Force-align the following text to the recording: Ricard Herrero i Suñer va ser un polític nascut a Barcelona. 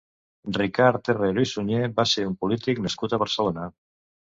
Ricard 0.55 1.11
Herrero 1.13 1.45
i 1.45 1.51
Suñer 1.51 1.85
va 2.03 2.09
ser 2.15 2.27
un 2.33 2.37
polític 2.43 2.87
nascut 2.91 3.19
a 3.19 3.25
Barcelona. 3.27 3.73